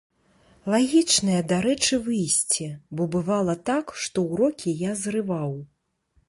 [0.73, 2.65] Лагічнае, дарэчы, выйсце,
[2.97, 5.55] бо бывала так, што ўрокі я зрываў.